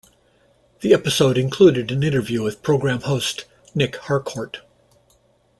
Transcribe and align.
The 0.79 0.95
episode 0.95 1.37
included 1.37 1.91
an 1.91 2.01
interview 2.01 2.41
with 2.41 2.63
program 2.63 3.01
host, 3.01 3.45
Nic 3.75 3.97
Harcourt. 3.97 4.61